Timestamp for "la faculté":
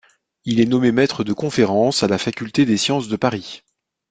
2.07-2.65